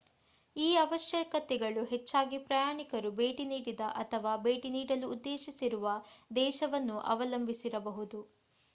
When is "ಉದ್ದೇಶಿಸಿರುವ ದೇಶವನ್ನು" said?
5.15-6.97